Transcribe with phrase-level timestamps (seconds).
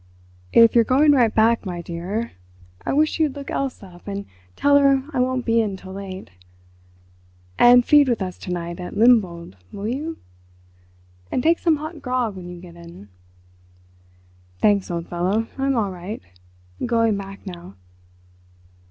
[0.51, 2.31] "If you're going right back, my dear,
[2.87, 6.31] I wish you'd look Elsa up and tell her I won't be in till late.
[7.59, 10.17] And feed with us to night at Limpold, will you?
[11.31, 13.09] And take some hot grog when you get in."
[14.57, 16.23] "Thanks, old fellow, I'm all right.
[16.83, 17.75] Going back now."